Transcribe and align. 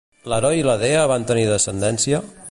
L'heroi 0.31 0.55
i 0.61 0.63
la 0.67 0.77
dea 0.83 1.03
van 1.11 1.27
tenir 1.33 1.43
descendència? 1.51 2.23